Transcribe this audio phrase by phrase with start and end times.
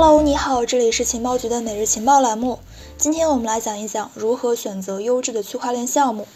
[0.00, 2.60] Hello，你好，这里是情报局的每日情报栏目。
[2.96, 6.28] 今天我们来讲一讲如何选择优质的区块链项目。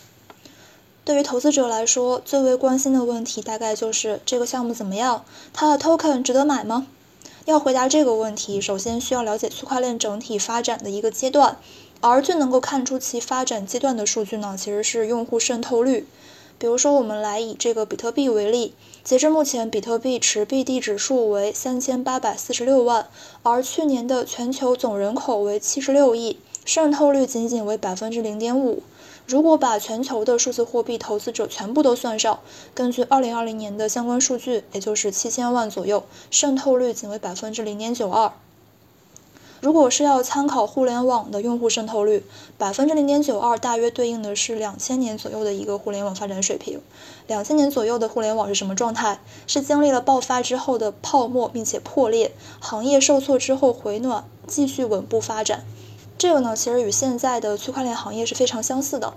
[1.04, 6.88] 对于投资者来说，最为关心的问题大概就是这个项目怎么样，它的 token 值得买吗？
[7.44, 11.56] 要回答这个问题，首先需要了解区块链整体发展的一个阶段，
[12.00, 16.08] 而最能够看出其发展阶段的数据呢，其实是用户渗透率。
[16.58, 23.08] 比如说，我们来以这个比特币为例，截至目前，比特币持币地指数为三千八百四十六万，
[23.42, 28.82] 而去年的全球总人口为七十六亿，渗透率仅仅为百分之零点五。
[29.26, 32.40] 如果把全球的数字货币投资者全部都算上，
[32.74, 38.32] 根据二零二零年的相关数据，也就是七千万左右，渗透率仅为百分之零点九二。
[39.62, 42.24] 如果是要参考互联网的用户渗透率，
[42.58, 46.80] 百分之零点九二大约对应的是两千年左右的一个互联网发展水平。
[47.28, 49.20] 两千年左右的互联网是什么状态？
[49.46, 55.64] 是经历了爆发之后的泡沫，并且破裂，行业受挫之后回暖，继续稳步发展。
[56.18, 59.14] 这个呢，其实与现在的区块链行业是非常相似的。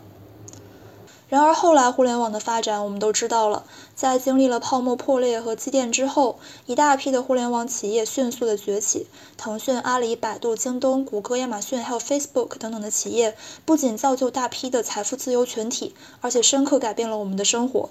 [1.27, 6.37] 然而后来互联网的发展，我们都知道了，在经历了泡沫破裂和积淀之后，
[6.67, 9.07] 一大批的互联网企业迅速的崛起。
[9.35, 17.89] 腾讯、阿里、百度、京东、谷歌、亚马逊，还有 Facebook 等等的企业，不仅造就大批的财富自由群体，而且深刻改变了我们的生活。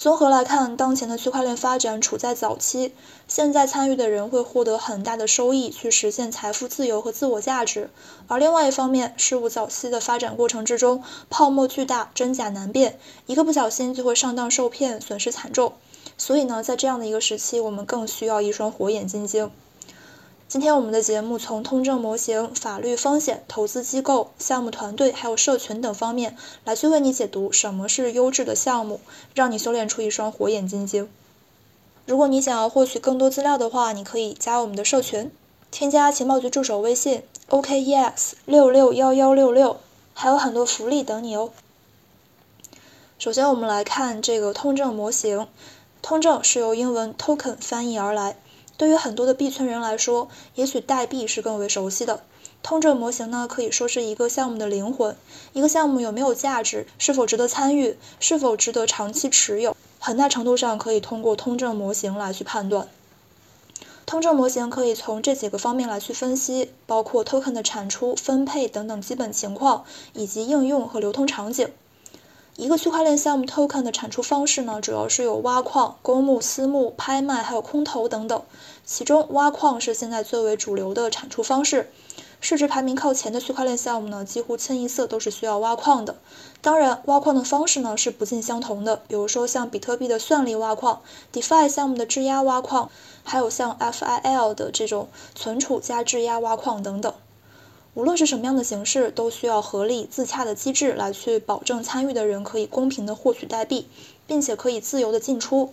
[0.00, 2.94] 综合来看，当前的区块链发展处在早期，
[3.28, 7.90] 现在参与的人会获得很大的收益，去实现财富自由和自我价值。
[8.26, 15.74] 而另外一方面，事物早期的发展过程之中，泡沫巨大，真假难辨，一个不小心就会上当受骗，损失惨重。
[16.16, 19.50] 所以呢，在这样的一个时期，我们更需要一双火眼金睛。
[20.50, 29.00] 今天我们的节目从通证模型、法律风险、投资机构、项目团队还有社群等方面来去为你解读什么是优质的项目，
[29.32, 31.08] 让你修炼出一双火眼金睛。
[32.04, 35.30] 如果你想要获取更多资料的话，你可以加我们的社群，
[35.70, 39.76] 添加情报局助手微信 OKEX 六六幺幺六六，
[40.14, 41.52] 还有很多福利等你哦。
[43.20, 45.46] 首先我们来看这个通证模型，
[46.02, 48.34] 通证是由英文 token 翻译而来。
[48.80, 52.22] 对于很多的币圈人来说，也许代币是更为熟悉的。
[52.62, 55.14] 通证模型呢，可以说是一个项目的灵魂。
[55.52, 62.88] 一个项目有没有价值，是否值得参与，是否值得长期持有，很大程度上可以通过通证模型来去判断。
[64.06, 71.68] 通证模型可以从这几个方面来去分析，包括 token 的产出、分配等等基本情况，以及应用和流通场景。
[72.60, 78.42] 一个区块链项目 token 的产出方式呢，主要是有挖矿、公募、私募、拍卖，还有空投等等。
[78.84, 81.90] 其中，挖矿是现在最为主流的产出方式。
[82.38, 86.16] 市值排名靠前的区块链项目呢，几乎清一色都是需要挖矿的。
[86.60, 88.96] 当然，挖矿的方式呢是不尽相同的。
[89.08, 91.00] 比如说像比特币的算力挖矿
[91.32, 92.90] ，DeFi 项目的质押挖矿，
[93.24, 97.14] 还有像 FIL 的这种存储加质押挖矿等等。
[97.94, 103.86] 无论是什么样的形式，都需要合理自洽的机制来去保证参与的人可以公平的获取代币，
[104.28, 105.72] 并且可以自由的进出。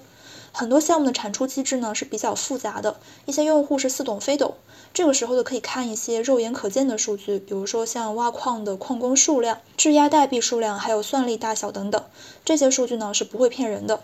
[0.51, 2.95] 很多项目的产出机制呢是比较复杂的，
[3.27, 4.56] 一些用户是似懂非懂。
[4.91, 12.03] 这个时候就可以看一些肉眼可见的数据，比如说像挖矿的矿工数量、质押代币数量，还有算力大小等等。
[12.44, 14.01] 这些数据呢是不会骗人的。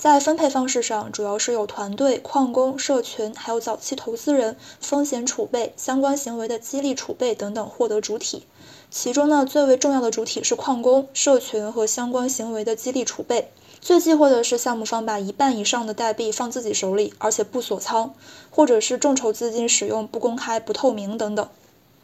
[0.00, 8.46] 在分配方式上，主要是有团队、矿工、社群，还有早期投资人、风险储备、相关行为的激励储备等等获得主体。
[8.90, 13.52] 其中呢，最为重要的主体是矿工、社群和相关行为的激励储备。
[13.82, 18.14] 最忌讳的是项目方把一半以上的代币放自己手里，而且不锁仓，
[18.48, 21.46] 或者是众筹资金使用不公开、不透明等等。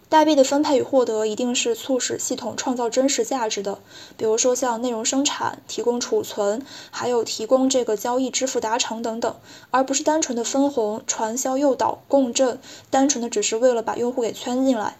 [0.08, 3.80] 代币的分配与获得一定是促使系统创造真实价值的，
[4.16, 9.34] 比如说像内容生产、提供储存，还有提供这个交易支付达成等等，
[9.72, 14.96] 而不是单纯的分红、传销诱导、共振，单纯的只是为了把用户给圈进来。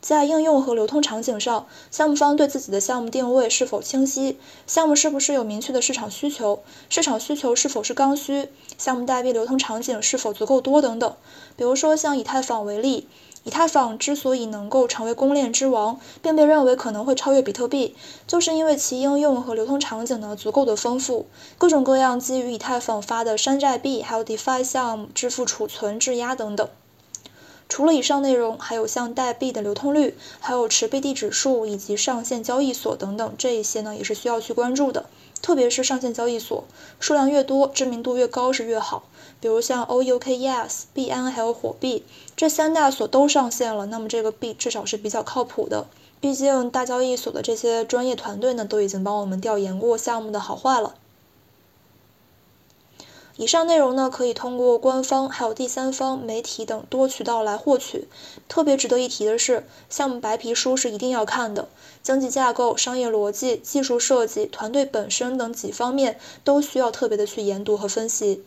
[0.00, 4.38] 在应用和流通场景上，项目方对自己的项目定位是否清晰，
[4.68, 11.16] 项目是不是有明确的市场需求，市场需求是否是刚需，项目代币流通场景是否足够多等等。
[11.56, 13.08] 比如说像以太坊为例。
[13.46, 17.94] 以太坊之所以能够成为公链之王，并被认为可能会超越比特币，
[18.26, 21.26] 就是因为其应用和流通场景呢足够的丰富，
[21.56, 26.68] 各种各样基于以太坊发的山寨币，还有 DeFi 项目、支付、储存、质押等等。
[27.68, 35.06] 除了以上内容，还有像代币的流通率，还有持币地指数以及上线交易所等等，这一些呢也是需要去关注的。
[35.46, 36.64] 特别是上线交易所
[36.98, 39.04] 数量越多，知名度越高是越好。
[39.40, 42.02] 比如像 OUKES、币安还有火币
[42.34, 45.86] 这三大所都上线了，那么这个币至少是比较靠谱的。
[46.20, 50.96] 毕竟大交易所的这些专业团队呢，都已经帮我们调研过项目的好坏了。
[53.38, 58.08] 以上内容呢，可以通过官方、还有第三方、媒体等多渠道来获取。
[58.48, 61.68] 特别值得一提的是，项目白皮书是一定要看的，
[62.02, 68.42] 经济架构、商业逻辑、技术设计、团队本身等几方面都需要特别的去研读和分析。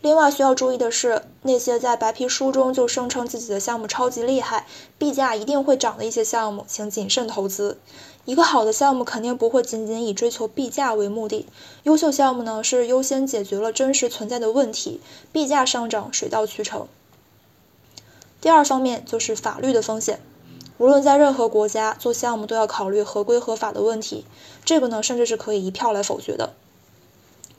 [0.00, 4.66] 另外需要注意的是，那些在白皮书中就声称自己的项目超级厉害，
[4.96, 7.78] 币价一定会涨的一些项目，请谨慎投资。
[8.24, 11.48] 一个好的项目肯定不会仅仅以追求币价为目的，
[11.82, 15.00] 优秀项目呢是优先解决了真实存在的问题，
[15.32, 16.86] 币价上涨水到渠成。
[18.40, 20.20] 第二方面就是法律的风险，
[20.78, 24.24] 无论在任何国家做项目都要考虑合规合法的问题，
[24.64, 26.52] 这个呢甚至是可以一票来否决的。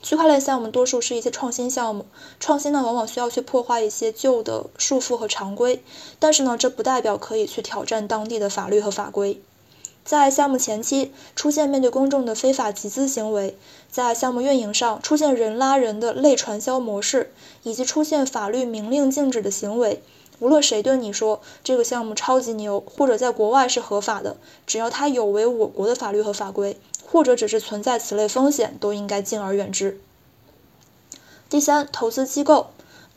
[0.02, 2.06] 区块链项目多数是一些创新项目，
[2.38, 5.82] 创新呢往往需要去破坏一些旧的束缚和常规，
[6.18, 9.40] 但是呢这不代表可以去挑战当地的法律和法规。
[10.02, 13.56] 在项目前期出现面对公众的非法集资行为，
[13.90, 17.32] 在项目运营上出现人拉人的类传销模式，
[17.62, 20.02] 以及出现法律明令禁止的行为，
[20.38, 26.78] 无论谁对你说这个项目超级牛，或者在国外是合法的，只要它有违我国的法律和法规。
[27.10, 30.00] 或者只是存在此类风险，都应该敬而远之。
[31.48, 32.68] 第三，投资机构，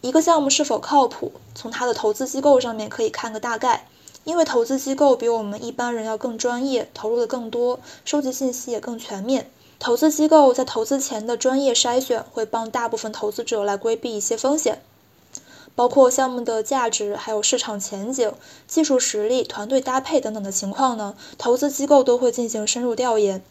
[0.02, 3.88] 一个项目是否靠谱，从它的投资机构上面可以看个大概。
[4.24, 9.52] 因为投资机构比我们一般人要更专业，投入的更多，收集信息也更全面。
[9.80, 14.82] 投资机构在投资前的专业筛选，会帮大部分投资者来规避一些风险，
[15.76, 18.32] 包括项目的价值、还有市场前景、
[18.66, 23.44] 技术实力、团队搭配等等的情况呢，投资机构都会进行深入调研。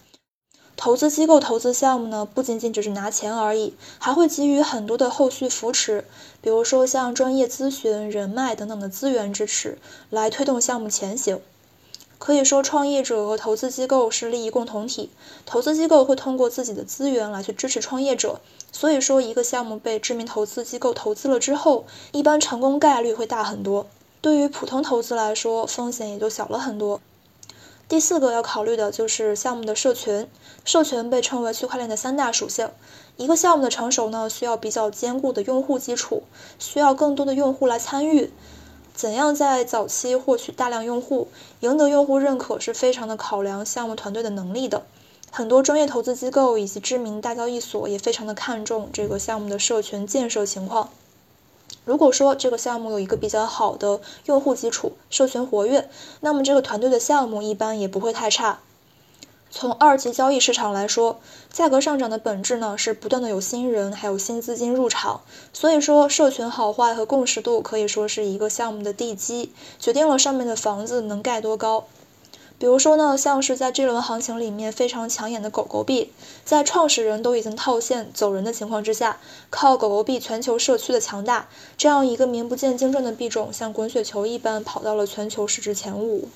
[0.85, 6.05] 投资机构投资项目呢，不仅仅只是拿钱而已，还会给予很多的后续扶持，
[6.41, 9.79] 比如说像专业咨询、人脉等等的资源支持，
[10.11, 11.41] 来推动项目前行。
[12.19, 15.11] 可以说，创业者和投资机构是利益共同体，
[15.47, 18.41] 投资机构会通过自己的资源来去支持创业者，
[18.73, 23.87] 所以说一个项目被知名投资机构投资了之后，一般成功概率会大很多。
[24.21, 27.01] 对于普通投资来说，风险也就小了很多。
[27.93, 30.27] 第四个要考虑的就是项目的社群。
[30.65, 32.71] 社群被称为区块链的三大属性。
[33.19, 36.23] 一个项目的成熟呢，需要比较坚固的用户基础，
[36.59, 38.33] 需要更多的用户来参与。
[38.95, 41.29] 怎样在早期获取大量用户，
[41.61, 44.87] 赢得用户认可，是非常的考量项目团队的能力的。
[45.31, 50.89] 很多专业投资机构以及知名大交易所也非常的看重这个项目的社群建设情况。
[51.85, 55.89] 如果说这个项目有一个比较好的用户基础，社群活跃，
[56.21, 58.61] 那么这个团队的项目一般也不会太差。
[59.51, 61.21] 从二级交易市场来说，
[61.53, 65.21] 价格上涨的本质呢是不断的有新人还有新资金入场，
[65.53, 71.85] 所以说社群好坏和共识度可以说是一个项目的地基，决定了上面的房子能盖多高。
[72.63, 76.13] 比如说呢，像是在这轮行情里面非常抢眼的狗狗币，
[76.45, 79.19] 在创始人都已经套现走人的情况之下，
[79.51, 86.29] 靠狗狗币全球社区的强大，这样一个名不见经传的币种，像滚雪球一般跑到了全球市值前五。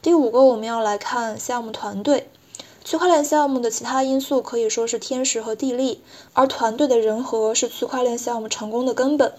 [0.00, 2.30] 第五个，我们要来看项目团队。
[2.86, 6.00] 区块链项目的其他因素可以说是天时和地利，
[6.32, 9.34] 而团队的人和是区块链项目成功的根本。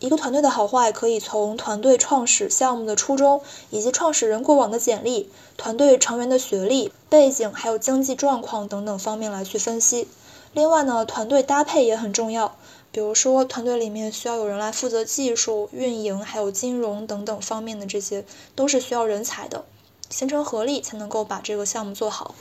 [0.00, 3.40] 一个团队的好坏，可以从团队创始项目的初衷，
[3.70, 10.06] 以及创始人过往的简历、团队成员的学历背景，还有经济状况等等方面来去分析。
[10.52, 12.54] 另外呢，团队搭配也很重要，
[12.92, 18.24] 比如说团队里面需要有人来负责技术、运营，还有金融等等方面的这些，
[18.54, 19.64] 都是需要人才的。
[20.08, 22.34] 形成合力才能够把这个项目做好。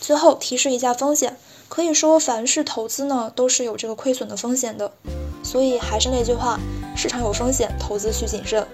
[0.00, 4.92] 最后提示一下风险，可以说凡是投资呢都是有这个亏损的风险的，
[5.42, 6.58] 所以还是那句话，
[6.96, 8.66] 市场有风险，投资需谨慎。